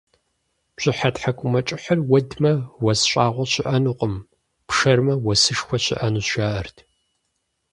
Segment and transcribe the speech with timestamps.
[0.75, 2.53] Бжьыхьэ тхьэкӀумэкӀыхьыр уэдмэ,
[2.83, 4.15] уэс щӀагъуэ щыӀэнукъым,
[4.67, 6.77] пшэрмэ, уэсышхуэ щыӀэнущ, жаӀэрт.